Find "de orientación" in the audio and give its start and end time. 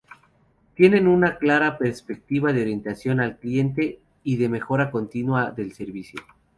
2.51-3.19